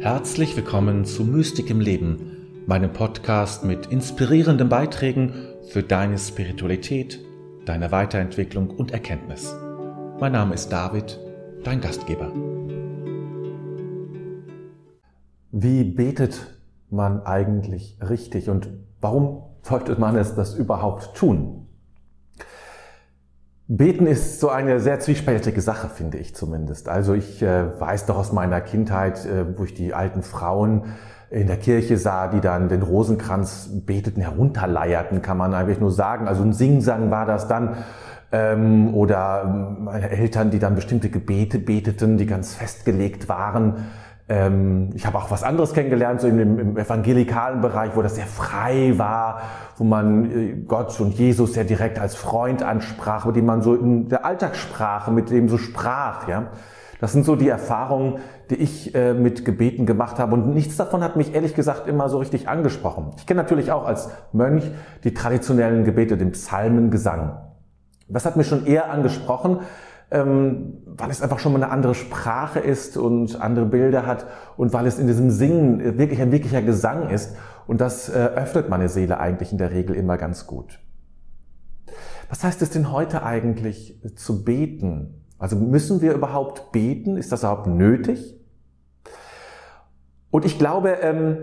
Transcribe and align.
Herzlich 0.00 0.56
willkommen 0.56 1.04
zu 1.04 1.24
Mystik 1.24 1.68
im 1.68 1.78
Leben, 1.78 2.64
meinem 2.66 2.90
Podcast 2.90 3.64
mit 3.64 3.88
inspirierenden 3.88 4.70
Beiträgen 4.70 5.34
für 5.68 5.82
deine 5.82 6.16
Spiritualität, 6.16 7.20
deine 7.66 7.92
Weiterentwicklung 7.92 8.70
und 8.70 8.92
Erkenntnis. 8.92 9.54
Mein 10.18 10.32
Name 10.32 10.54
ist 10.54 10.70
David, 10.70 11.20
dein 11.64 11.82
Gastgeber. 11.82 12.32
Wie 15.52 15.84
betet 15.84 16.46
man 16.88 17.20
eigentlich 17.26 17.98
richtig 18.00 18.48
und 18.48 18.70
warum 19.02 19.42
sollte 19.60 20.00
man 20.00 20.16
es 20.16 20.34
das 20.34 20.54
überhaupt 20.54 21.14
tun? 21.14 21.66
Beten 23.72 24.08
ist 24.08 24.40
so 24.40 24.48
eine 24.48 24.80
sehr 24.80 24.98
zwiespältige 24.98 25.60
Sache, 25.60 25.88
finde 25.88 26.18
ich 26.18 26.34
zumindest. 26.34 26.88
Also 26.88 27.14
ich 27.14 27.40
äh, 27.40 27.80
weiß 27.80 28.06
doch 28.06 28.16
aus 28.16 28.32
meiner 28.32 28.60
Kindheit, 28.60 29.24
äh, 29.24 29.56
wo 29.56 29.62
ich 29.62 29.74
die 29.74 29.94
alten 29.94 30.24
Frauen 30.24 30.86
in 31.30 31.46
der 31.46 31.56
Kirche 31.56 31.96
sah, 31.96 32.26
die 32.26 32.40
dann 32.40 32.68
den 32.68 32.82
Rosenkranz 32.82 33.70
beteten, 33.86 34.22
herunterleierten, 34.22 35.22
kann 35.22 35.36
man 35.36 35.54
eigentlich 35.54 35.78
nur 35.78 35.92
sagen. 35.92 36.26
Also 36.26 36.42
ein 36.42 36.52
Singsang 36.52 37.12
war 37.12 37.26
das 37.26 37.46
dann. 37.46 37.76
Ähm, 38.32 38.92
oder 38.92 39.44
meine 39.44 40.10
Eltern, 40.10 40.50
die 40.50 40.58
dann 40.58 40.74
bestimmte 40.74 41.08
Gebete 41.08 41.60
beteten, 41.60 42.18
die 42.18 42.26
ganz 42.26 42.54
festgelegt 42.54 43.28
waren. 43.28 43.86
Ähm, 44.30 44.90
ich 44.94 45.04
habe 45.06 45.18
auch 45.18 45.32
was 45.32 45.42
anderes 45.42 45.74
kennengelernt, 45.74 46.20
so 46.20 46.28
im, 46.28 46.38
im, 46.38 46.76
evangelikalen 46.76 47.60
Bereich, 47.60 47.96
wo 47.96 48.02
das 48.02 48.14
sehr 48.14 48.26
frei 48.26 48.94
war, 48.96 49.40
wo 49.76 49.82
man 49.82 50.30
äh, 50.30 50.54
Gott 50.68 50.98
und 51.00 51.14
Jesus 51.14 51.54
sehr 51.54 51.64
direkt 51.64 51.98
als 51.98 52.14
Freund 52.14 52.62
ansprach, 52.62 53.26
mit 53.26 53.34
dem 53.34 53.44
man 53.44 53.60
so 53.60 53.74
in 53.74 54.08
der 54.08 54.24
Alltagssprache 54.24 55.10
mit 55.10 55.30
dem 55.30 55.48
so 55.48 55.58
sprach. 55.58 56.28
Ja, 56.28 56.52
Das 57.00 57.12
sind 57.12 57.24
so 57.24 57.34
die 57.34 57.48
Erfahrungen, 57.48 58.20
die 58.50 58.54
ich 58.54 58.94
äh, 58.94 59.14
mit 59.14 59.44
Gebeten 59.44 59.84
gemacht 59.84 60.20
habe. 60.20 60.34
Und 60.34 60.54
nichts 60.54 60.76
davon 60.76 61.02
hat 61.02 61.16
mich 61.16 61.34
ehrlich 61.34 61.56
gesagt 61.56 61.88
immer 61.88 62.08
so 62.08 62.18
richtig 62.18 62.48
angesprochen. 62.48 63.10
Ich 63.16 63.26
kenne 63.26 63.42
natürlich 63.42 63.72
auch 63.72 63.84
als 63.84 64.10
Mönch 64.32 64.62
die 65.02 65.12
traditionellen 65.12 65.82
Gebete, 65.82 66.16
den 66.16 66.30
Psalmengesang. 66.30 67.36
Das 68.08 68.26
hat 68.26 68.36
mich 68.36 68.46
schon 68.46 68.64
eher 68.64 68.90
angesprochen, 68.90 69.58
ähm, 70.10 70.78
weil 70.86 71.10
es 71.10 71.22
einfach 71.22 71.38
schon 71.38 71.52
mal 71.52 71.62
eine 71.62 71.72
andere 71.72 71.94
Sprache 71.94 72.58
ist 72.58 72.96
und 72.96 73.40
andere 73.40 73.66
Bilder 73.66 74.06
hat 74.06 74.26
und 74.56 74.72
weil 74.72 74.86
es 74.86 74.98
in 74.98 75.06
diesem 75.06 75.30
Singen 75.30 75.98
wirklich 75.98 76.20
ein 76.20 76.32
wirklicher 76.32 76.62
Gesang 76.62 77.10
ist. 77.10 77.36
Und 77.66 77.80
das 77.80 78.08
äh, 78.08 78.12
öffnet 78.12 78.68
meine 78.68 78.88
Seele 78.88 79.20
eigentlich 79.20 79.52
in 79.52 79.58
der 79.58 79.70
Regel 79.70 79.94
immer 79.94 80.18
ganz 80.18 80.46
gut. 80.46 80.80
Was 82.28 82.44
heißt 82.44 82.62
es 82.62 82.70
denn 82.70 82.90
heute 82.90 83.22
eigentlich 83.22 84.00
zu 84.16 84.44
beten? 84.44 85.24
Also 85.38 85.56
müssen 85.56 86.00
wir 86.00 86.12
überhaupt 86.12 86.72
beten? 86.72 87.16
Ist 87.16 87.32
das 87.32 87.40
überhaupt 87.40 87.66
nötig? 87.66 88.36
Und 90.30 90.44
ich 90.44 90.58
glaube, 90.58 90.90
ähm, 91.02 91.38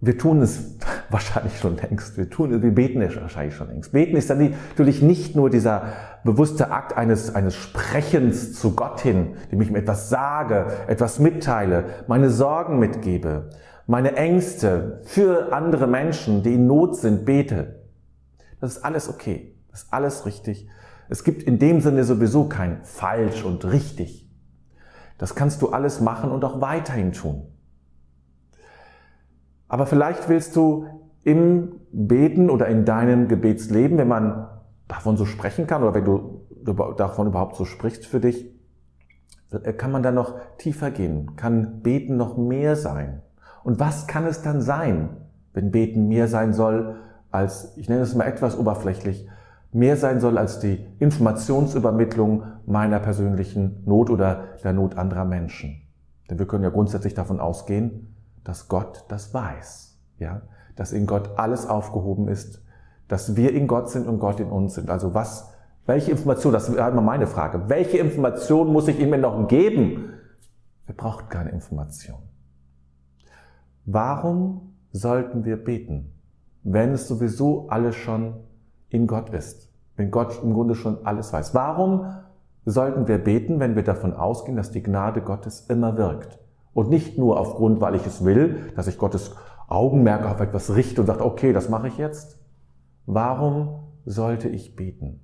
wir 0.00 0.18
tun 0.18 0.42
es 0.42 0.78
wahrscheinlich 1.10 1.58
schon 1.58 1.76
längst. 1.76 2.16
Wir 2.16 2.28
tun 2.28 2.62
wir 2.62 2.74
beten 2.74 3.00
es 3.00 3.16
wahrscheinlich 3.16 3.54
schon 3.54 3.68
längst. 3.68 3.92
Beten 3.92 4.16
ist 4.16 4.28
dann 4.28 4.54
natürlich 4.70 5.00
nicht 5.02 5.36
nur 5.36 5.48
dieser 5.48 5.84
bewusste 6.24 6.70
Akt 6.70 6.96
eines, 6.96 7.34
eines 7.34 7.54
Sprechens 7.54 8.54
zu 8.58 8.74
Gott 8.74 9.00
hin, 9.00 9.36
dem 9.50 9.60
ich 9.60 9.68
ihm 9.68 9.76
etwas 9.76 10.08
sage, 10.08 10.66
etwas 10.86 11.18
mitteile, 11.18 11.84
meine 12.06 12.30
Sorgen 12.30 12.78
mitgebe, 12.78 13.50
meine 13.86 14.16
Ängste 14.16 15.00
für 15.04 15.52
andere 15.52 15.86
Menschen, 15.86 16.42
die 16.42 16.54
in 16.54 16.66
Not 16.66 16.96
sind, 16.96 17.24
bete. 17.24 17.82
Das 18.60 18.76
ist 18.76 18.84
alles 18.84 19.08
okay. 19.08 19.56
Das 19.70 19.84
ist 19.84 19.92
alles 19.92 20.26
richtig. 20.26 20.68
Es 21.08 21.24
gibt 21.24 21.42
in 21.42 21.58
dem 21.58 21.80
Sinne 21.80 22.04
sowieso 22.04 22.48
kein 22.48 22.84
falsch 22.84 23.44
und 23.44 23.64
richtig. 23.64 24.30
Das 25.18 25.34
kannst 25.34 25.62
du 25.62 25.70
alles 25.70 26.00
machen 26.00 26.30
und 26.30 26.44
auch 26.44 26.60
weiterhin 26.60 27.12
tun. 27.12 27.48
Aber 29.68 29.86
vielleicht 29.86 30.28
willst 30.28 30.54
du 30.56 30.86
im 31.24 31.80
Beten 31.92 32.50
oder 32.50 32.66
in 32.66 32.84
deinem 32.84 33.28
Gebetsleben, 33.28 33.98
wenn 33.98 34.08
man 34.08 34.48
davon 34.88 35.16
so 35.16 35.24
sprechen 35.24 35.66
kann 35.66 35.82
oder 35.82 35.94
wenn 35.94 36.04
du 36.04 36.46
davon 36.96 37.26
überhaupt 37.28 37.56
so 37.56 37.64
sprichst 37.64 38.06
für 38.06 38.20
dich, 38.20 38.50
kann 39.76 39.92
man 39.92 40.02
dann 40.02 40.14
noch 40.14 40.38
tiefer 40.58 40.90
gehen, 40.90 41.36
kann 41.36 41.82
Beten 41.82 42.16
noch 42.16 42.36
mehr 42.36 42.76
sein. 42.76 43.22
Und 43.64 43.78
was 43.80 44.06
kann 44.06 44.26
es 44.26 44.42
dann 44.42 44.60
sein, 44.60 45.16
wenn 45.52 45.70
Beten 45.70 46.08
mehr 46.08 46.28
sein 46.28 46.52
soll 46.52 46.96
als, 47.30 47.76
ich 47.76 47.88
nenne 47.88 48.02
es 48.02 48.14
mal 48.14 48.26
etwas 48.26 48.58
oberflächlich, 48.58 49.28
mehr 49.72 49.96
sein 49.96 50.20
soll 50.20 50.38
als 50.38 50.60
die 50.60 50.86
Informationsübermittlung 50.98 52.44
meiner 52.66 53.00
persönlichen 53.00 53.82
Not 53.86 54.10
oder 54.10 54.44
der 54.62 54.72
Not 54.72 54.96
anderer 54.96 55.24
Menschen. 55.24 55.82
Denn 56.28 56.38
wir 56.38 56.46
können 56.46 56.64
ja 56.64 56.70
grundsätzlich 56.70 57.14
davon 57.14 57.40
ausgehen, 57.40 58.14
dass 58.44 58.68
Gott 58.68 59.04
das 59.08 59.32
weiß, 59.32 59.98
ja, 60.18 60.42
dass 60.76 60.92
in 60.92 61.06
Gott 61.06 61.38
alles 61.38 61.66
aufgehoben 61.66 62.28
ist, 62.28 62.62
dass 63.08 63.36
wir 63.36 63.52
in 63.52 63.66
Gott 63.66 63.90
sind 63.90 64.06
und 64.06 64.18
Gott 64.18 64.40
in 64.40 64.48
uns 64.48 64.74
sind. 64.74 64.90
Also 64.90 65.14
was, 65.14 65.52
welche 65.86 66.12
Information, 66.12 66.52
das 66.52 66.68
ist 66.68 66.76
immer 66.76 67.00
meine 67.00 67.26
Frage, 67.26 67.68
welche 67.68 67.98
Information 67.98 68.72
muss 68.72 68.88
ich 68.88 69.00
ihm 69.00 69.18
noch 69.20 69.48
geben? 69.48 70.14
Er 70.86 70.94
braucht 70.94 71.30
keine 71.30 71.50
Information. 71.50 72.18
Warum 73.84 74.74
sollten 74.92 75.44
wir 75.44 75.56
beten, 75.56 76.12
wenn 76.62 76.92
es 76.92 77.08
sowieso 77.08 77.68
alles 77.68 77.96
schon 77.96 78.34
in 78.88 79.06
Gott 79.06 79.30
ist? 79.30 79.68
Wenn 79.96 80.10
Gott 80.10 80.40
im 80.42 80.54
Grunde 80.54 80.74
schon 80.74 81.04
alles 81.04 81.32
weiß. 81.32 81.54
Warum 81.54 82.06
sollten 82.64 83.08
wir 83.08 83.18
beten, 83.18 83.60
wenn 83.60 83.74
wir 83.74 83.82
davon 83.82 84.14
ausgehen, 84.14 84.56
dass 84.56 84.70
die 84.70 84.82
Gnade 84.82 85.20
Gottes 85.20 85.66
immer 85.68 85.96
wirkt? 85.96 86.38
Und 86.74 86.88
nicht 86.88 87.18
nur 87.18 87.38
aufgrund, 87.38 87.80
weil 87.80 87.94
ich 87.94 88.06
es 88.06 88.24
will, 88.24 88.72
dass 88.76 88.86
ich 88.86 88.98
Gottes 88.98 89.34
Augenmerk 89.68 90.26
auf 90.26 90.40
etwas 90.40 90.74
richte 90.74 91.00
und 91.00 91.06
sage, 91.06 91.24
okay, 91.24 91.52
das 91.52 91.68
mache 91.68 91.88
ich 91.88 91.98
jetzt. 91.98 92.38
Warum 93.06 93.88
sollte 94.04 94.48
ich 94.48 94.76
beten? 94.76 95.20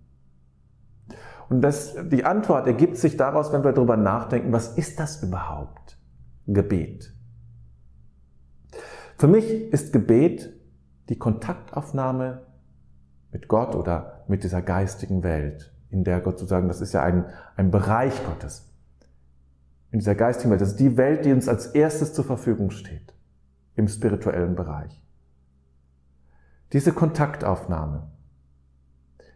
Und 1.48 1.62
das, 1.62 1.96
die 2.10 2.24
Antwort 2.24 2.66
ergibt 2.66 2.96
sich 2.96 3.16
daraus, 3.16 3.52
wenn 3.52 3.64
wir 3.64 3.72
darüber 3.72 3.96
nachdenken, 3.96 4.52
was 4.52 4.76
ist 4.76 5.00
das 5.00 5.22
überhaupt? 5.22 5.98
Gebet. 6.46 7.14
Für 9.16 9.28
mich 9.28 9.72
ist 9.72 9.92
Gebet 9.92 10.52
die 11.08 11.18
Kontaktaufnahme 11.18 12.42
mit 13.32 13.48
Gott 13.48 13.74
oder 13.74 14.24
mit 14.28 14.44
dieser 14.44 14.62
geistigen 14.62 15.22
Welt, 15.22 15.74
in 15.90 16.04
der 16.04 16.20
Gott 16.20 16.38
sozusagen, 16.38 16.68
das 16.68 16.80
ist 16.80 16.92
ja 16.92 17.02
ein, 17.02 17.26
ein 17.56 17.70
Bereich 17.70 18.24
Gottes 18.24 18.68
in 19.90 20.00
dieser 20.00 20.14
geistigen 20.14 20.50
Welt. 20.50 20.60
Das 20.60 20.70
ist 20.70 20.80
die 20.80 20.96
Welt, 20.96 21.24
die 21.24 21.32
uns 21.32 21.48
als 21.48 21.68
erstes 21.68 22.12
zur 22.12 22.24
Verfügung 22.24 22.70
steht 22.70 23.14
im 23.74 23.88
spirituellen 23.88 24.54
Bereich. 24.54 25.02
Diese 26.72 26.92
Kontaktaufnahme, 26.92 28.10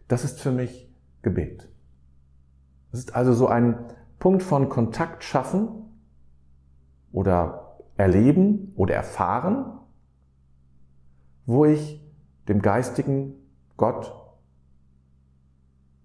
das 0.07 0.23
ist 0.23 0.39
für 0.39 0.51
mich 0.51 0.93
Gebet. 1.21 1.69
Das 2.91 2.99
ist 2.99 3.15
also 3.15 3.33
so 3.33 3.47
ein 3.47 3.75
Punkt 4.19 4.43
von 4.43 4.69
Kontakt 4.69 5.23
schaffen 5.23 5.67
oder 7.11 7.79
erleben 7.97 8.73
oder 8.75 8.95
erfahren, 8.95 9.79
wo 11.45 11.65
ich 11.65 12.01
dem 12.47 12.61
geistigen 12.61 13.33
Gott 13.77 14.13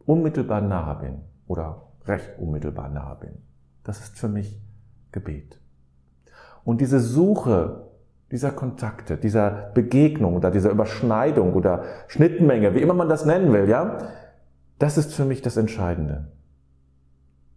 unmittelbar 0.07 0.63
nahe 0.63 0.99
bin 1.01 1.21
oder 1.47 1.93
recht 2.07 2.39
unmittelbar 2.39 2.89
nahe 2.89 3.17
bin. 3.17 3.43
Das 3.85 4.01
ist 4.01 4.19
für 4.19 4.29
mich 4.29 4.61
Gebet. 5.13 5.61
Und 6.65 6.81
diese 6.81 7.01
Suche 7.01 7.88
dieser 8.31 8.51
Kontakte, 8.51 9.17
dieser 9.17 9.71
Begegnung 9.75 10.37
oder 10.37 10.51
dieser 10.51 10.71
Überschneidung 10.71 11.55
oder 11.55 11.85
Schnittmenge, 12.09 12.75
wie 12.75 12.83
immer 12.83 12.95
man 12.95 13.09
das 13.09 13.25
nennen 13.25 13.53
will, 13.53 13.69
ja, 13.69 14.11
das 14.79 14.99
ist 14.99 15.15
für 15.15 15.25
mich 15.25 15.43
das 15.43 15.57
Entscheidende. 15.57 16.29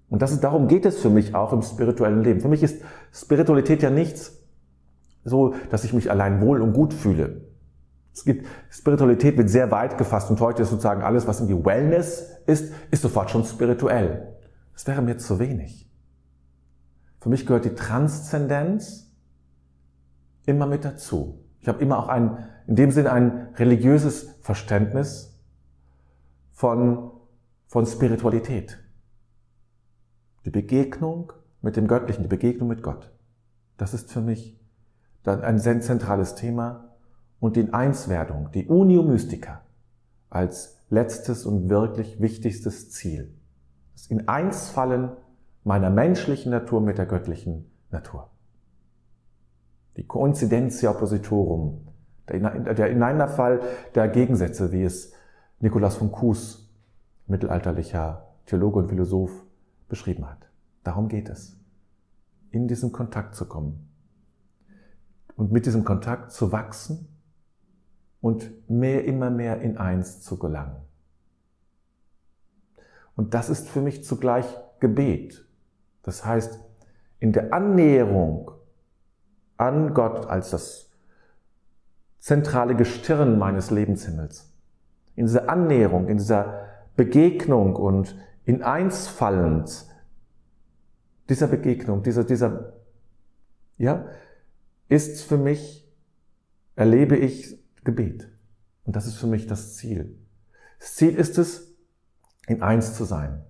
Und 0.09 0.21
das 0.21 0.31
ist, 0.31 0.43
darum 0.43 0.67
geht 0.67 0.85
es 0.85 0.99
für 0.99 1.09
mich 1.09 1.35
auch 1.35 1.53
im 1.53 1.61
spirituellen 1.61 2.23
Leben. 2.23 2.41
Für 2.41 2.49
mich 2.49 2.63
ist 2.63 2.81
Spiritualität 3.13 3.81
ja 3.81 3.89
nichts 3.89 4.37
so, 5.23 5.53
dass 5.69 5.83
ich 5.83 5.93
mich 5.93 6.09
allein 6.09 6.41
wohl 6.41 6.61
und 6.61 6.73
gut 6.73 6.93
fühle. 6.93 7.41
Es 8.13 8.25
gibt, 8.25 8.45
Spiritualität 8.69 9.37
wird 9.37 9.49
sehr 9.49 9.71
weit 9.71 9.97
gefasst 9.97 10.29
und 10.29 10.39
heute 10.41 10.63
ist 10.63 10.69
sozusagen 10.69 11.01
alles, 11.01 11.27
was 11.27 11.39
irgendwie 11.39 11.63
Wellness 11.63 12.39
ist, 12.45 12.73
ist 12.91 13.01
sofort 13.01 13.29
schon 13.29 13.45
spirituell. 13.45 14.35
Das 14.73 14.87
wäre 14.87 15.01
mir 15.01 15.17
zu 15.17 15.39
wenig. 15.39 15.89
Für 17.21 17.29
mich 17.29 17.45
gehört 17.45 17.65
die 17.65 17.75
Transzendenz 17.75 19.10
immer 20.45 20.65
mit 20.65 20.85
dazu. 20.85 21.43
Ich 21.59 21.67
habe 21.67 21.81
immer 21.81 21.99
auch 21.99 22.07
ein, 22.07 22.37
in 22.67 22.75
dem 22.75 22.91
Sinne 22.91 23.11
ein 23.11 23.49
religiöses 23.55 24.35
Verständnis 24.41 25.39
von, 26.51 27.11
von 27.67 27.85
Spiritualität. 27.85 28.77
Die 30.45 30.49
Begegnung 30.49 31.33
mit 31.61 31.75
dem 31.75 31.87
Göttlichen, 31.87 32.23
die 32.23 32.29
Begegnung 32.29 32.67
mit 32.67 32.81
Gott. 32.81 33.11
Das 33.77 33.93
ist 33.93 34.11
für 34.11 34.21
mich 34.21 34.59
dann 35.23 35.41
ein 35.41 35.59
sehr 35.59 35.79
zentrales 35.81 36.35
Thema 36.35 36.95
und 37.39 37.55
die 37.55 37.71
Einswerdung, 37.73 38.51
die 38.51 38.67
Unio 38.67 39.03
Mystica 39.03 39.61
als 40.29 40.77
letztes 40.89 41.45
und 41.45 41.69
wirklich 41.69 42.21
wichtigstes 42.21 42.91
Ziel. 42.91 43.33
Das 43.93 44.07
in 44.07 44.27
Einsfallen 44.27 45.11
meiner 45.63 45.89
menschlichen 45.89 46.51
Natur 46.51 46.81
mit 46.81 46.97
der 46.97 47.05
göttlichen 47.05 47.71
Natur. 47.91 48.29
Die 49.97 50.05
Coincidentia 50.05 50.91
Oppositorum, 50.91 51.87
der 52.29 52.89
Ineinanderfall 52.89 53.61
der 53.93 54.07
Gegensätze, 54.07 54.71
wie 54.71 54.83
es 54.83 55.13
Nikolaus 55.59 55.95
von 55.95 56.11
Kues, 56.11 56.69
mittelalterlicher 57.27 58.27
Theologe 58.45 58.79
und 58.79 58.89
Philosoph, 58.89 59.31
beschrieben 59.89 60.29
hat. 60.29 60.49
Darum 60.83 61.07
geht 61.07 61.29
es, 61.29 61.59
in 62.49 62.67
diesen 62.67 62.91
Kontakt 62.91 63.35
zu 63.35 63.45
kommen 63.45 63.89
und 65.35 65.51
mit 65.51 65.65
diesem 65.65 65.83
Kontakt 65.83 66.31
zu 66.31 66.51
wachsen 66.51 67.07
und 68.21 68.69
mehr, 68.69 69.05
immer 69.05 69.29
mehr 69.29 69.61
in 69.61 69.77
eins 69.77 70.21
zu 70.21 70.37
gelangen. 70.39 70.77
Und 73.15 73.33
das 73.33 73.49
ist 73.49 73.69
für 73.69 73.81
mich 73.81 74.03
zugleich 74.03 74.45
Gebet. 74.79 75.45
Das 76.01 76.25
heißt, 76.25 76.59
in 77.19 77.33
der 77.33 77.53
Annäherung 77.53 78.51
an 79.61 79.93
Gott 79.93 80.25
als 80.25 80.49
das 80.49 80.89
zentrale 82.17 82.75
Gestirn 82.75 83.37
meines 83.37 83.69
Lebenshimmels, 83.69 84.51
in 85.15 85.27
dieser 85.27 85.49
Annäherung, 85.49 86.07
in 86.07 86.17
dieser 86.17 86.65
Begegnung 86.95 87.75
und 87.75 88.15
in 88.43 88.63
einsfallend 88.63 89.85
dieser 91.29 91.47
Begegnung, 91.47 92.01
dieser, 92.01 92.23
dieser, 92.23 92.73
ja, 93.77 94.05
ist 94.89 95.21
für 95.21 95.37
mich, 95.37 95.87
erlebe 96.75 97.15
ich 97.15 97.63
Gebet. 97.83 98.29
Und 98.83 98.95
das 98.95 99.05
ist 99.05 99.15
für 99.15 99.27
mich 99.27 99.45
das 99.45 99.77
Ziel. 99.77 100.17
Das 100.79 100.95
Ziel 100.95 101.15
ist 101.15 101.37
es, 101.37 101.75
in 102.47 102.63
eins 102.63 102.95
zu 102.95 103.05
sein. 103.05 103.45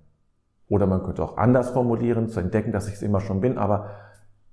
Oder 0.67 0.87
man 0.87 1.03
könnte 1.03 1.23
auch 1.23 1.37
anders 1.37 1.69
formulieren, 1.69 2.27
zu 2.27 2.41
entdecken, 2.41 2.73
dass 2.73 2.87
ich 2.87 2.95
es 2.95 3.01
immer 3.01 3.21
schon 3.21 3.39
bin, 3.39 3.57
aber 3.57 3.91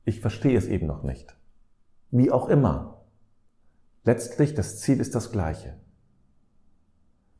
ich 0.04 0.20
verstehe 0.20 0.56
es 0.56 0.66
eben 0.66 0.86
noch 0.86 1.02
nicht. 1.02 1.37
Wie 2.10 2.30
auch 2.30 2.48
immer. 2.48 3.02
Letztlich, 4.04 4.54
das 4.54 4.80
Ziel 4.80 5.00
ist 5.00 5.14
das 5.14 5.32
gleiche. 5.32 5.74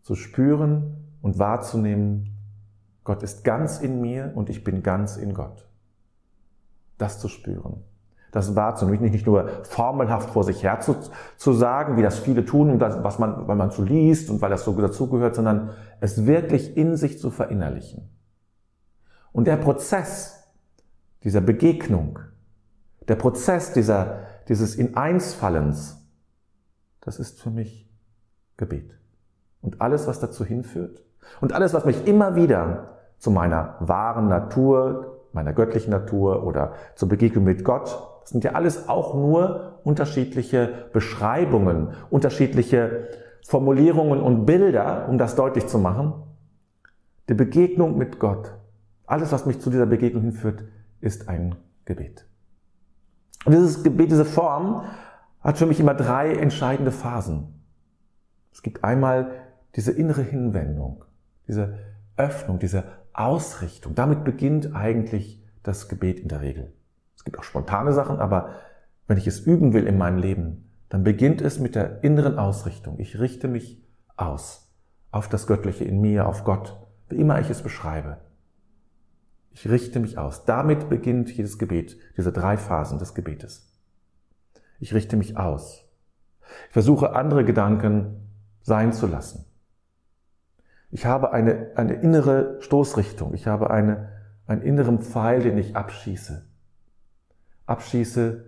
Zu 0.02 0.14
spüren 0.14 1.14
und 1.22 1.38
wahrzunehmen, 1.38 2.36
Gott 3.04 3.22
ist 3.22 3.44
ganz 3.44 3.78
in 3.78 4.00
mir 4.00 4.32
und 4.34 4.50
ich 4.50 4.64
bin 4.64 4.82
ganz 4.82 5.16
in 5.16 5.34
Gott. 5.34 5.68
Das 6.98 7.18
zu 7.18 7.28
spüren 7.28 7.84
das 8.30 8.54
wahrzunehmen, 8.54 9.10
nicht 9.10 9.26
nur 9.26 9.48
formelhaft 9.64 10.30
vor 10.30 10.44
sich 10.44 10.62
her 10.62 10.80
zu, 10.80 10.96
zu 11.36 11.52
sagen, 11.52 11.96
wie 11.96 12.02
das 12.02 12.18
viele 12.18 12.44
tun, 12.44 12.70
und 12.70 12.78
das, 12.78 13.02
was 13.02 13.18
man, 13.18 13.48
weil 13.48 13.56
man 13.56 13.70
so 13.70 13.82
liest 13.82 14.30
und 14.30 14.40
weil 14.42 14.50
das 14.50 14.64
so 14.64 14.72
dazugehört, 14.72 15.34
sondern 15.34 15.70
es 16.00 16.26
wirklich 16.26 16.76
in 16.76 16.96
sich 16.96 17.18
zu 17.18 17.30
verinnerlichen. 17.30 18.10
Und 19.32 19.46
der 19.46 19.56
Prozess 19.56 20.52
dieser 21.24 21.40
Begegnung, 21.40 22.18
der 23.08 23.16
Prozess 23.16 23.72
dieser, 23.72 24.20
dieses 24.48 24.74
In-Eins-Fallens, 24.74 26.06
das 27.00 27.18
ist 27.18 27.40
für 27.40 27.50
mich 27.50 27.88
Gebet. 28.56 28.98
Und 29.60 29.80
alles, 29.80 30.06
was 30.06 30.20
dazu 30.20 30.44
hinführt 30.44 31.02
und 31.40 31.52
alles, 31.52 31.74
was 31.74 31.84
mich 31.84 32.06
immer 32.06 32.36
wieder 32.36 32.98
zu 33.18 33.30
meiner 33.30 33.76
wahren 33.80 34.28
Natur, 34.28 35.26
meiner 35.32 35.52
göttlichen 35.52 35.90
Natur 35.90 36.44
oder 36.44 36.72
zur 36.94 37.08
Begegnung 37.08 37.44
mit 37.44 37.64
Gott 37.64 38.18
das 38.28 38.32
sind 38.32 38.44
ja 38.44 38.52
alles 38.52 38.90
auch 38.90 39.14
nur 39.14 39.80
unterschiedliche 39.84 40.90
Beschreibungen, 40.92 41.94
unterschiedliche 42.10 43.08
Formulierungen 43.46 44.20
und 44.20 44.44
Bilder, 44.44 45.08
um 45.08 45.16
das 45.16 45.34
deutlich 45.34 45.66
zu 45.66 45.78
machen. 45.78 46.12
Die 47.30 47.34
Begegnung 47.34 47.96
mit 47.96 48.18
Gott, 48.18 48.52
alles, 49.06 49.32
was 49.32 49.46
mich 49.46 49.60
zu 49.60 49.70
dieser 49.70 49.86
Begegnung 49.86 50.24
hinführt, 50.24 50.64
ist 51.00 51.30
ein 51.30 51.54
Gebet. 51.86 52.27
Und 53.44 53.52
dieses 53.52 53.82
Gebet, 53.82 54.10
diese 54.10 54.24
Form, 54.24 54.84
hat 55.40 55.58
für 55.58 55.66
mich 55.66 55.80
immer 55.80 55.94
drei 55.94 56.34
entscheidende 56.34 56.90
Phasen. 56.90 57.62
Es 58.52 58.62
gibt 58.62 58.84
einmal 58.84 59.30
diese 59.76 59.92
innere 59.92 60.22
Hinwendung, 60.22 61.04
diese 61.46 61.78
Öffnung, 62.16 62.58
diese 62.58 62.84
Ausrichtung. 63.12 63.94
Damit 63.94 64.24
beginnt 64.24 64.74
eigentlich 64.74 65.42
das 65.62 65.88
Gebet 65.88 66.20
in 66.20 66.28
der 66.28 66.40
Regel. 66.40 66.72
Es 67.16 67.24
gibt 67.24 67.38
auch 67.38 67.44
spontane 67.44 67.92
Sachen, 67.92 68.18
aber 68.18 68.50
wenn 69.06 69.18
ich 69.18 69.26
es 69.26 69.40
üben 69.40 69.72
will 69.72 69.86
in 69.86 69.98
meinem 69.98 70.18
Leben, 70.18 70.70
dann 70.88 71.04
beginnt 71.04 71.40
es 71.40 71.58
mit 71.58 71.74
der 71.74 72.02
inneren 72.02 72.38
Ausrichtung. 72.38 72.98
Ich 72.98 73.18
richte 73.18 73.48
mich 73.48 73.82
aus 74.16 74.68
auf 75.10 75.28
das 75.28 75.46
Göttliche 75.46 75.84
in 75.84 76.00
mir, 76.00 76.26
auf 76.26 76.44
Gott, 76.44 76.76
wie 77.08 77.16
immer 77.16 77.40
ich 77.40 77.50
es 77.50 77.62
beschreibe. 77.62 78.18
Ich 79.58 79.68
richte 79.68 80.00
mich 80.00 80.18
aus. 80.18 80.44
Damit 80.44 80.88
beginnt 80.88 81.30
jedes 81.36 81.58
Gebet, 81.58 81.98
diese 82.16 82.32
drei 82.32 82.56
Phasen 82.56 82.98
des 82.98 83.14
Gebetes. 83.14 83.72
Ich 84.80 84.94
richte 84.94 85.16
mich 85.16 85.36
aus. 85.36 85.84
Ich 86.68 86.72
versuche 86.72 87.14
andere 87.14 87.44
Gedanken 87.44 88.28
sein 88.62 88.92
zu 88.92 89.06
lassen. 89.06 89.44
Ich 90.90 91.06
habe 91.06 91.32
eine, 91.32 91.72
eine 91.74 91.94
innere 91.94 92.58
Stoßrichtung. 92.60 93.34
Ich 93.34 93.46
habe 93.46 93.70
eine, 93.70 94.10
einen 94.46 94.62
inneren 94.62 95.00
Pfeil, 95.00 95.42
den 95.42 95.58
ich 95.58 95.76
abschieße 95.76 96.48
abschieße, 97.68 98.44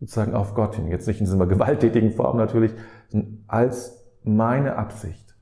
sozusagen 0.00 0.34
auf 0.34 0.54
Gott 0.54 0.74
hin. 0.74 0.88
Jetzt 0.88 1.06
nicht 1.06 1.20
in 1.20 1.26
dieser 1.26 1.46
gewalttätigen 1.46 2.10
Form 2.10 2.36
natürlich, 2.36 2.74
sondern 3.08 3.44
als 3.46 4.04
meine 4.22 4.76
Absicht. 4.76 5.34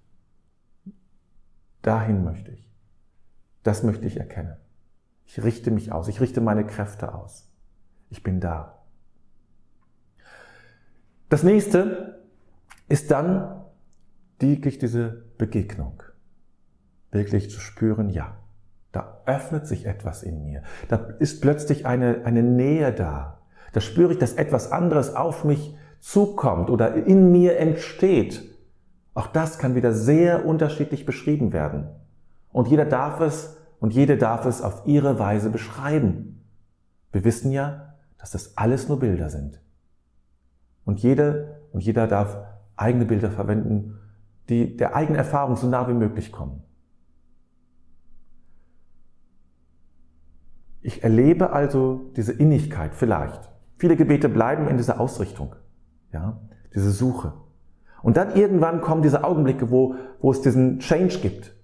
Dahin 1.80 2.22
möchte 2.22 2.52
ich. 2.52 2.70
Das 3.62 3.82
möchte 3.82 4.06
ich 4.06 4.18
erkennen. 4.18 4.56
Ich 5.32 5.42
richte 5.42 5.70
mich 5.70 5.92
aus. 5.92 6.08
Ich 6.08 6.20
richte 6.20 6.42
meine 6.42 6.66
Kräfte 6.66 7.14
aus. 7.14 7.50
Ich 8.10 8.22
bin 8.22 8.38
da. 8.38 8.82
Das 11.30 11.42
nächste 11.42 12.20
ist 12.90 13.10
dann 13.10 13.64
wirklich 14.38 14.76
diese 14.76 15.24
Begegnung. 15.38 16.02
Wirklich 17.12 17.50
zu 17.50 17.60
spüren, 17.60 18.10
ja, 18.10 18.36
da 18.92 19.22
öffnet 19.24 19.66
sich 19.66 19.86
etwas 19.86 20.22
in 20.22 20.44
mir. 20.44 20.64
Da 20.88 20.96
ist 21.18 21.40
plötzlich 21.40 21.86
eine, 21.86 22.26
eine 22.26 22.42
Nähe 22.42 22.92
da. 22.92 23.40
Da 23.72 23.80
spüre 23.80 24.12
ich, 24.12 24.18
dass 24.18 24.34
etwas 24.34 24.70
anderes 24.70 25.14
auf 25.14 25.44
mich 25.44 25.74
zukommt 25.98 26.68
oder 26.68 26.92
in 26.94 27.32
mir 27.32 27.56
entsteht. 27.56 28.42
Auch 29.14 29.28
das 29.28 29.58
kann 29.58 29.76
wieder 29.76 29.94
sehr 29.94 30.44
unterschiedlich 30.44 31.06
beschrieben 31.06 31.54
werden. 31.54 31.88
Und 32.52 32.68
jeder 32.68 32.84
darf 32.84 33.20
es 33.20 33.56
und 33.82 33.92
jede 33.92 34.16
darf 34.16 34.46
es 34.46 34.62
auf 34.62 34.86
ihre 34.86 35.18
Weise 35.18 35.50
beschreiben. 35.50 36.40
Wir 37.10 37.24
wissen 37.24 37.50
ja, 37.50 37.96
dass 38.16 38.30
das 38.30 38.56
alles 38.56 38.88
nur 38.88 39.00
Bilder 39.00 39.28
sind. 39.28 39.60
Und 40.84 41.00
jede 41.00 41.66
und 41.72 41.80
jeder 41.80 42.06
darf 42.06 42.38
eigene 42.76 43.06
Bilder 43.06 43.32
verwenden, 43.32 43.98
die 44.48 44.76
der 44.76 44.94
eigenen 44.94 45.16
Erfahrung 45.16 45.56
so 45.56 45.66
nah 45.66 45.88
wie 45.88 45.94
möglich 45.94 46.30
kommen. 46.30 46.62
Ich 50.80 51.02
erlebe 51.02 51.50
also 51.50 52.12
diese 52.14 52.34
Innigkeit 52.34 52.94
vielleicht. 52.94 53.50
Viele 53.78 53.96
Gebete 53.96 54.28
bleiben 54.28 54.68
in 54.68 54.76
dieser 54.76 55.00
Ausrichtung, 55.00 55.56
ja, 56.12 56.40
diese 56.72 56.92
Suche. 56.92 57.32
Und 58.00 58.16
dann 58.16 58.36
irgendwann 58.36 58.80
kommen 58.80 59.02
diese 59.02 59.24
Augenblicke, 59.24 59.72
wo, 59.72 59.96
wo 60.20 60.30
es 60.30 60.40
diesen 60.40 60.78
Change 60.78 61.18
gibt, 61.18 61.56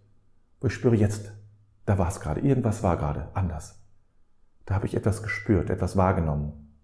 wo 0.61 0.66
ich 0.66 0.75
spüre, 0.75 0.97
jetzt, 0.97 1.38
da 1.88 1.97
war 1.97 2.09
es 2.09 2.21
gerade, 2.21 2.40
irgendwas 2.40 2.83
war 2.83 2.99
gerade 2.99 3.28
anders. 3.33 3.83
Da 4.66 4.75
habe 4.75 4.85
ich 4.85 4.95
etwas 4.95 5.23
gespürt, 5.23 5.71
etwas 5.71 5.97
wahrgenommen. 5.97 6.75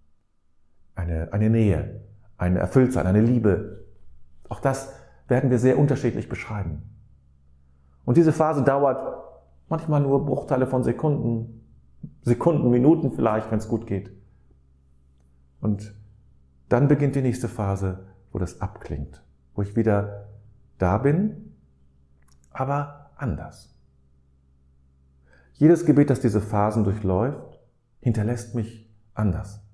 Eine, 0.94 1.30
eine 1.30 1.50
Nähe, 1.50 2.00
ein 2.38 2.56
Erfülltsein, 2.56 3.06
eine 3.06 3.20
Liebe. 3.20 3.84
Auch 4.48 4.60
das 4.60 4.94
werden 5.28 5.50
wir 5.50 5.58
sehr 5.58 5.78
unterschiedlich 5.78 6.30
beschreiben. 6.30 6.84
Und 8.06 8.16
diese 8.16 8.32
Phase 8.32 8.62
dauert 8.62 9.22
manchmal 9.68 10.00
nur 10.00 10.24
Bruchteile 10.24 10.66
von 10.66 10.84
Sekunden, 10.84 11.66
Sekunden, 12.22 12.70
Minuten 12.70 13.12
vielleicht, 13.12 13.50
wenn 13.50 13.58
es 13.58 13.68
gut 13.68 13.86
geht. 13.86 14.10
Und 15.60 15.94
dann 16.70 16.88
beginnt 16.88 17.14
die 17.14 17.22
nächste 17.22 17.48
Phase, 17.48 18.06
wo 18.32 18.38
das 18.38 18.62
abklingt, 18.62 19.22
wo 19.54 19.60
ich 19.60 19.76
wieder 19.76 20.28
da 20.78 20.96
bin, 20.96 21.56
aber 22.52 23.10
anders. 23.18 23.73
Jedes 25.54 25.86
Gebet, 25.86 26.10
das 26.10 26.20
diese 26.20 26.40
Phasen 26.40 26.84
durchläuft, 26.84 27.60
hinterlässt 28.00 28.54
mich 28.54 28.92
anders. 29.14 29.64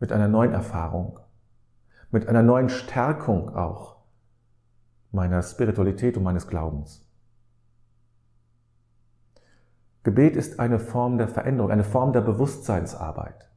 Mit 0.00 0.12
einer 0.12 0.28
neuen 0.28 0.52
Erfahrung, 0.52 1.18
mit 2.10 2.28
einer 2.28 2.42
neuen 2.42 2.68
Stärkung 2.68 3.54
auch 3.54 3.96
meiner 5.10 5.42
Spiritualität 5.42 6.16
und 6.16 6.22
meines 6.22 6.46
Glaubens. 6.46 7.04
Gebet 10.04 10.36
ist 10.36 10.60
eine 10.60 10.78
Form 10.78 11.18
der 11.18 11.28
Veränderung, 11.28 11.70
eine 11.70 11.84
Form 11.84 12.12
der 12.12 12.20
Bewusstseinsarbeit. 12.20 13.50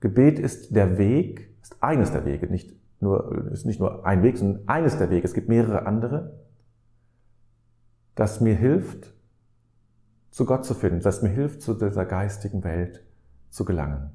Gebet 0.00 0.38
ist 0.38 0.74
der 0.76 0.96
Weg, 0.96 1.56
ist 1.60 1.82
eines 1.82 2.12
der 2.12 2.24
Wege, 2.24 2.46
nicht 2.46 2.72
nur, 3.00 3.50
ist 3.50 3.66
nicht 3.66 3.80
nur 3.80 4.06
ein 4.06 4.22
Weg, 4.22 4.38
sondern 4.38 4.68
eines 4.68 4.96
der 4.96 5.10
Wege. 5.10 5.26
Es 5.26 5.34
gibt 5.34 5.48
mehrere 5.48 5.86
andere, 5.86 6.38
das 8.14 8.40
mir 8.40 8.54
hilft, 8.54 9.12
zu 10.34 10.44
Gott 10.46 10.64
zu 10.64 10.74
finden, 10.74 10.98
das 10.98 11.22
mir 11.22 11.28
hilft, 11.28 11.62
zu 11.62 11.74
dieser 11.74 12.04
geistigen 12.04 12.64
Welt 12.64 13.04
zu 13.50 13.64
gelangen. 13.64 14.10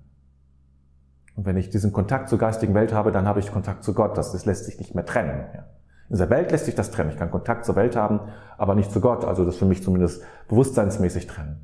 Und 1.37 1.45
wenn 1.45 1.55
ich 1.55 1.69
diesen 1.69 1.93
Kontakt 1.93 2.27
zur 2.27 2.37
geistigen 2.37 2.73
Welt 2.73 2.91
habe, 2.91 3.13
dann 3.13 3.25
habe 3.25 3.39
ich 3.39 3.53
Kontakt 3.53 3.85
zu 3.85 3.93
Gott. 3.93 4.17
Das, 4.17 4.33
das 4.33 4.45
lässt 4.45 4.65
sich 4.65 4.77
nicht 4.79 4.93
mehr 4.93 5.05
trennen. 5.05 5.45
Ja. 5.55 5.61
In 5.61 6.15
dieser 6.15 6.29
Welt 6.29 6.51
lässt 6.51 6.65
sich 6.65 6.75
das 6.75 6.91
trennen. 6.91 7.09
Ich 7.09 7.15
kann 7.15 7.31
Kontakt 7.31 7.63
zur 7.63 7.77
Welt 7.77 7.95
haben, 7.95 8.19
aber 8.57 8.75
nicht 8.75 8.91
zu 8.91 8.99
Gott. 8.99 9.23
Also 9.23 9.45
das 9.45 9.55
für 9.55 9.65
mich 9.65 9.81
zumindest 9.81 10.21
bewusstseinsmäßig 10.49 11.25
trennen. 11.27 11.61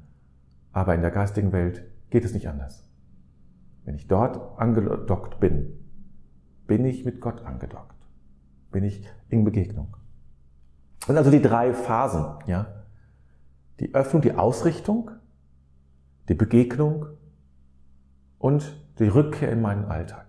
Aber 0.71 0.95
in 0.95 1.01
der 1.01 1.11
geistigen 1.11 1.51
Welt 1.51 1.83
geht 2.09 2.23
es 2.23 2.33
nicht 2.33 2.47
anders. 2.47 2.89
Wenn 3.83 3.95
ich 3.95 4.07
dort 4.07 4.57
angedockt 4.57 5.41
bin, 5.41 5.85
bin 6.65 6.85
ich 6.85 7.03
mit 7.03 7.19
Gott 7.19 7.43
angedockt. 7.43 8.07
Bin 8.71 8.85
ich 8.85 9.05
in 9.27 9.43
Begegnung. 9.43 9.97
Das 11.01 11.07
sind 11.07 11.17
also 11.17 11.31
die 11.31 11.41
drei 11.41 11.73
Phasen, 11.73 12.25
ja. 12.47 12.84
Die 13.79 13.93
Öffnung, 13.93 14.21
die 14.21 14.33
Ausrichtung, 14.33 15.11
die 16.29 16.33
Begegnung 16.33 17.07
und 18.37 18.81
die 18.99 19.07
Rückkehr 19.07 19.51
in 19.51 19.61
meinen 19.61 19.85
Alltag. 19.85 20.25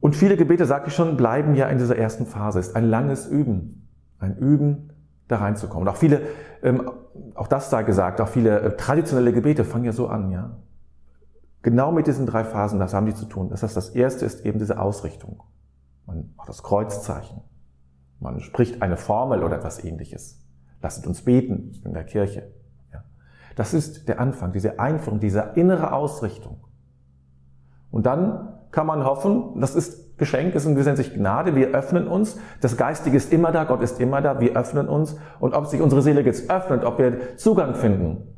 Und 0.00 0.14
viele 0.14 0.36
Gebete, 0.36 0.66
sagte 0.66 0.88
ich 0.88 0.94
schon, 0.94 1.16
bleiben 1.16 1.54
ja 1.54 1.68
in 1.68 1.78
dieser 1.78 1.96
ersten 1.96 2.26
Phase. 2.26 2.58
Es 2.58 2.68
ist 2.68 2.76
ein 2.76 2.84
langes 2.84 3.26
Üben. 3.26 3.88
Ein 4.18 4.36
Üben, 4.36 4.92
da 5.28 5.38
reinzukommen. 5.38 5.88
Und 5.88 5.94
auch 5.94 5.96
viele, 5.96 6.20
ähm, 6.62 6.90
auch 7.34 7.48
das 7.48 7.70
sei 7.70 7.84
gesagt, 7.84 8.20
auch 8.20 8.28
viele 8.28 8.60
äh, 8.60 8.76
traditionelle 8.76 9.32
Gebete 9.32 9.64
fangen 9.64 9.84
ja 9.84 9.92
so 9.92 10.08
an, 10.08 10.30
ja. 10.30 10.58
Genau 11.62 11.90
mit 11.90 12.06
diesen 12.06 12.26
drei 12.26 12.44
Phasen, 12.44 12.78
das 12.78 12.92
haben 12.92 13.06
die 13.06 13.14
zu 13.14 13.24
tun. 13.24 13.48
Das 13.48 13.62
heißt, 13.62 13.74
das 13.74 13.88
erste 13.90 14.26
ist 14.26 14.44
eben 14.44 14.58
diese 14.58 14.78
Ausrichtung. 14.78 15.42
Man 16.04 16.34
macht 16.36 16.50
das 16.50 16.62
Kreuzzeichen. 16.62 17.40
Man 18.24 18.40
spricht 18.40 18.80
eine 18.80 18.96
Formel 18.96 19.44
oder 19.44 19.56
etwas 19.56 19.84
ähnliches. 19.84 20.42
Lasst 20.80 21.06
uns 21.06 21.22
beten 21.22 21.72
in 21.84 21.92
der 21.92 22.04
Kirche. 22.04 22.50
Das 23.54 23.74
ist 23.74 24.08
der 24.08 24.18
Anfang, 24.18 24.50
diese 24.52 24.80
Einführung, 24.80 25.20
diese 25.20 25.52
innere 25.56 25.92
Ausrichtung. 25.92 26.64
Und 27.90 28.06
dann 28.06 28.48
kann 28.70 28.86
man 28.86 29.04
hoffen, 29.04 29.60
das 29.60 29.76
ist 29.76 30.16
Geschenk, 30.16 30.54
ist 30.54 30.64
in 30.64 30.96
sich 30.96 31.12
Gnade, 31.12 31.54
wir 31.54 31.68
öffnen 31.68 32.08
uns, 32.08 32.38
das 32.62 32.78
Geistige 32.78 33.16
ist 33.16 33.30
immer 33.30 33.52
da, 33.52 33.64
Gott 33.64 33.82
ist 33.82 34.00
immer 34.00 34.22
da, 34.22 34.40
wir 34.40 34.56
öffnen 34.56 34.88
uns 34.88 35.16
und 35.38 35.54
ob 35.54 35.66
sich 35.66 35.82
unsere 35.82 36.00
Seele 36.00 36.22
jetzt 36.22 36.50
öffnet, 36.50 36.82
ob 36.82 36.98
wir 36.98 37.36
Zugang 37.36 37.74
finden 37.74 38.34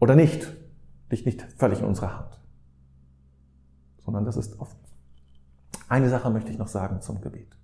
oder 0.00 0.14
nicht, 0.14 0.56
liegt 1.10 1.26
nicht 1.26 1.42
völlig 1.58 1.80
in 1.80 1.86
unserer 1.86 2.16
Hand, 2.16 2.40
sondern 3.98 4.24
das 4.24 4.36
ist 4.36 4.58
offen. 4.60 4.78
Eine 5.88 6.08
Sache 6.08 6.30
möchte 6.30 6.50
ich 6.50 6.58
noch 6.58 6.68
sagen 6.68 7.00
zum 7.00 7.20
Gebet. 7.20 7.54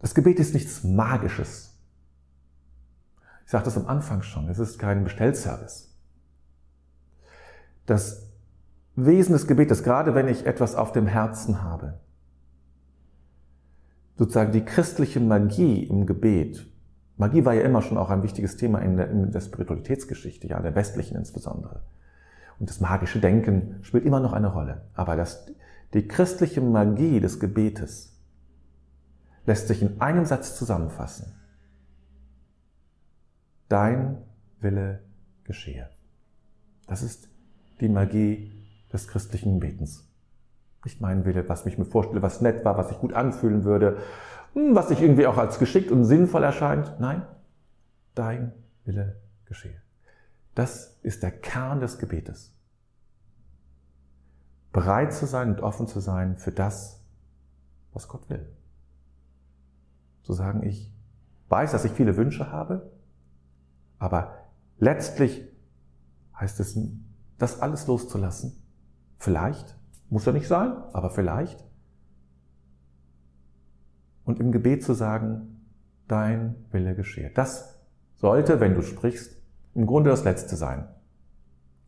Das 0.00 0.14
Gebet 0.14 0.38
ist 0.40 0.54
nichts 0.54 0.82
Magisches. 0.82 1.78
Ich 3.44 3.50
sagte 3.50 3.66
das 3.66 3.76
am 3.76 3.86
Anfang 3.86 4.22
schon, 4.22 4.48
es 4.48 4.58
ist 4.58 4.78
kein 4.78 5.04
Bestellservice. 5.04 5.94
Das 7.86 8.30
Wesen 8.96 9.32
des 9.32 9.46
Gebetes, 9.46 9.82
gerade 9.82 10.14
wenn 10.14 10.28
ich 10.28 10.46
etwas 10.46 10.74
auf 10.74 10.92
dem 10.92 11.06
Herzen 11.06 11.62
habe. 11.62 12.00
Sozusagen 14.16 14.52
die 14.52 14.64
christliche 14.64 15.20
Magie 15.20 15.84
im 15.84 16.06
Gebet. 16.06 16.66
Magie 17.16 17.44
war 17.44 17.54
ja 17.54 17.62
immer 17.62 17.82
schon 17.82 17.98
auch 17.98 18.10
ein 18.10 18.22
wichtiges 18.22 18.56
Thema 18.56 18.80
in 18.80 18.96
der, 18.96 19.10
in 19.10 19.30
der 19.30 19.40
Spiritualitätsgeschichte, 19.40 20.46
ja, 20.46 20.60
der 20.60 20.74
westlichen 20.74 21.16
insbesondere. 21.16 21.82
Und 22.58 22.68
das 22.68 22.80
magische 22.80 23.20
Denken 23.20 23.78
spielt 23.82 24.04
immer 24.04 24.20
noch 24.20 24.32
eine 24.32 24.52
Rolle. 24.52 24.82
Aber 24.94 25.16
das, 25.16 25.46
die 25.94 26.06
christliche 26.06 26.60
Magie 26.60 27.20
des 27.20 27.40
Gebetes 27.40 28.19
lässt 29.50 29.66
sich 29.66 29.82
in 29.82 30.00
einem 30.00 30.26
Satz 30.26 30.54
zusammenfassen. 30.54 31.34
Dein 33.68 34.22
Wille 34.60 35.00
geschehe. 35.42 35.90
Das 36.86 37.02
ist 37.02 37.28
die 37.80 37.88
Magie 37.88 38.52
des 38.92 39.08
christlichen 39.08 39.58
Betens. 39.58 40.08
Nicht 40.84 41.00
mein 41.00 41.24
Wille, 41.24 41.48
was 41.48 41.64
mich 41.64 41.78
mir 41.78 41.84
vorstelle, 41.84 42.22
was 42.22 42.40
nett 42.40 42.64
war, 42.64 42.78
was 42.78 42.90
sich 42.90 42.98
gut 42.98 43.12
anfühlen 43.12 43.64
würde, 43.64 43.98
hm, 44.52 44.76
was 44.76 44.86
sich 44.86 45.02
irgendwie 45.02 45.26
auch 45.26 45.36
als 45.36 45.58
geschickt 45.58 45.90
und 45.90 46.04
sinnvoll 46.04 46.44
erscheint. 46.44 47.00
Nein, 47.00 47.26
dein 48.14 48.52
Wille 48.84 49.20
geschehe. 49.46 49.82
Das 50.54 50.96
ist 51.02 51.24
der 51.24 51.32
Kern 51.32 51.80
des 51.80 51.98
Gebetes. 51.98 52.54
Bereit 54.72 55.12
zu 55.12 55.26
sein 55.26 55.48
und 55.48 55.60
offen 55.60 55.88
zu 55.88 55.98
sein 55.98 56.36
für 56.36 56.52
das, 56.52 57.04
was 57.92 58.06
Gott 58.06 58.30
will. 58.30 58.46
Zu 60.22 60.32
sagen, 60.32 60.62
ich 60.62 60.92
weiß, 61.48 61.72
dass 61.72 61.84
ich 61.84 61.92
viele 61.92 62.16
Wünsche 62.16 62.52
habe, 62.52 62.90
aber 63.98 64.34
letztlich 64.78 65.42
heißt 66.38 66.60
es, 66.60 66.78
das 67.38 67.60
alles 67.60 67.86
loszulassen 67.86 68.60
Vielleicht, 69.20 69.76
muss 70.08 70.24
ja 70.24 70.32
nicht 70.32 70.48
sein, 70.48 70.72
aber 70.94 71.10
vielleicht. 71.10 71.62
Und 74.24 74.40
im 74.40 74.50
Gebet 74.50 74.82
zu 74.82 74.94
sagen, 74.94 75.66
dein 76.08 76.54
Wille 76.70 76.94
geschehe. 76.94 77.30
Das 77.30 77.78
sollte, 78.14 78.60
wenn 78.60 78.74
du 78.74 78.80
sprichst, 78.80 79.36
im 79.74 79.84
Grunde 79.84 80.08
das 80.08 80.24
Letzte 80.24 80.56
sein, 80.56 80.88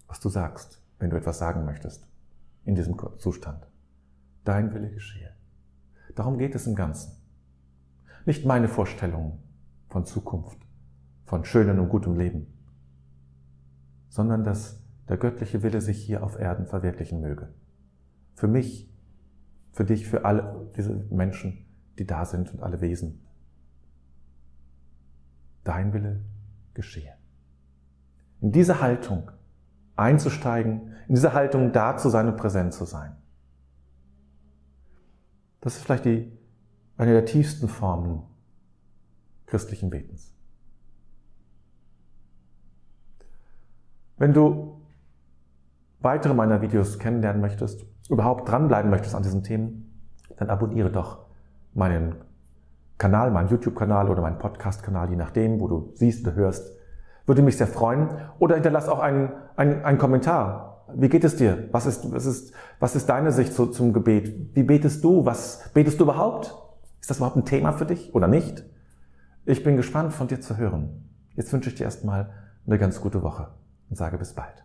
was 0.09 0.21
du 0.21 0.29
sagst, 0.29 0.83
wenn 0.99 1.09
du 1.09 1.17
etwas 1.17 1.39
sagen 1.39 1.65
möchtest 1.65 2.07
in 2.67 2.75
diesem 2.75 2.99
Zustand. 3.19 3.67
Dein 4.45 4.75
Wille 4.75 4.91
geschehe. 4.91 5.35
Darum 6.15 6.37
geht 6.37 6.55
es 6.55 6.67
im 6.67 6.75
Ganzen. 6.75 7.13
Nicht 8.25 8.45
meine 8.45 8.69
Vorstellungen 8.69 9.39
von 9.89 10.05
Zukunft, 10.05 10.59
von 11.25 11.45
schönem 11.45 11.79
und 11.81 11.89
gutem 11.89 12.17
Leben, 12.17 12.47
sondern 14.09 14.45
das 14.45 14.83
der 15.09 15.17
göttliche 15.17 15.63
Wille 15.63 15.81
sich 15.81 16.03
hier 16.03 16.23
auf 16.23 16.39
Erden 16.39 16.67
verwirklichen 16.67 17.21
möge. 17.21 17.53
Für 18.35 18.49
mich, 18.49 18.91
für 19.73 19.85
dich, 19.85 20.07
für 20.09 20.25
alle 20.25 20.71
diese 20.77 20.95
Menschen, 21.11 21.67
die 21.99 22.07
da 22.07 22.25
sind 22.25 22.53
und 22.55 22.63
alle 22.63 22.81
Wesen. 22.81 23.27
Dein 25.65 25.93
Wille 25.93 26.25
geschehe. 26.75 27.15
In 28.41 28.53
diese 28.53 28.81
Haltung 28.81 29.31
einzusteigen, 29.97 30.95
in 31.09 31.15
diese 31.15 31.33
Haltung 31.33 31.73
da 31.73 31.97
zu 31.97 32.09
sein 32.09 32.29
und 32.29 32.37
präsent 32.37 32.73
zu 32.73 32.85
sein. 32.85 33.17
Das 35.61 35.77
ist 35.77 35.85
vielleicht 35.85 36.05
die, 36.05 36.33
eine 37.03 37.13
der 37.15 37.25
tiefsten 37.25 37.69
Formen 37.69 38.23
christlichen 39.47 39.91
Betens. 39.91 40.33
Wenn 44.17 44.33
du 44.33 44.81
weitere 45.99 46.33
meiner 46.33 46.63
Videos 46.63 47.01
kennenlernen 47.01 47.43
möchtest, 47.43 47.85
überhaupt 48.09 48.49
dranbleiben 48.49 48.89
möchtest 48.89 49.17
an 49.17 49.25
diesen 49.25 49.43
Themen, 49.43 50.01
dann 50.37 50.49
abonniere 50.49 50.91
doch 50.91 51.27
meinen 51.75 52.15
Kanal, 52.99 53.33
meinen 53.33 53.49
YouTube-Kanal 53.49 54.09
oder 54.09 54.23
meinen 54.23 54.39
Podcast-Kanal, 54.39 55.11
je 55.11 55.17
nachdem, 55.17 55.59
wo 55.59 55.67
du 55.67 55.91
siehst 55.95 56.25
oder 56.25 56.37
hörst. 56.37 56.73
Würde 57.27 57.43
mich 57.43 57.57
sehr 57.57 57.67
freuen. 57.67 58.11
Oder 58.39 58.55
hinterlass 58.55 58.89
auch 58.89 59.01
einen, 59.01 59.33
einen, 59.57 59.85
einen 59.85 59.99
Kommentar. 59.99 60.85
Wie 60.95 61.09
geht 61.09 61.25
es 61.25 61.35
dir? 61.35 61.69
Was 61.73 61.87
ist, 61.87 62.13
was 62.13 62.27
ist, 62.27 62.53
was 62.79 62.95
ist 62.95 63.09
deine 63.09 63.33
Sicht 63.33 63.55
zu, 63.55 63.67
zum 63.67 63.93
Gebet? 63.93 64.55
Wie 64.55 64.63
betest 64.63 65.03
du? 65.03 65.25
Was 65.25 65.69
betest 65.73 65.99
du 65.99 66.05
überhaupt? 66.05 66.63
Ist 67.03 67.11
das 67.11 67.17
überhaupt 67.17 67.37
ein 67.37 67.45
Thema 67.45 67.73
für 67.73 67.85
dich 67.85 68.15
oder 68.15 68.29
nicht? 68.29 68.65
Ich 69.45 69.65
bin 69.65 69.77
gespannt, 69.77 70.13
von 70.13 70.29
dir 70.29 70.41
zu 70.41 70.57
hören. 70.57 71.11
Jetzt 71.35 71.53
wünsche 71.53 71.69
ich 71.69 71.75
dir 71.75 71.83
erstmal 71.83 72.33
eine 72.65 72.79
ganz 72.79 73.01
gute 73.01 73.25
Woche 73.25 73.49
und 73.91 73.97
sage 73.97 74.19
bis 74.19 74.35
bald. 74.35 74.65